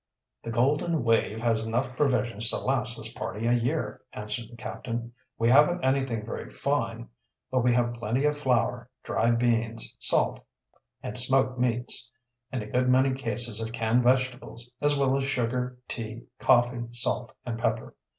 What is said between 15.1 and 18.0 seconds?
as sugar, tea, coffee, salt, and pepper.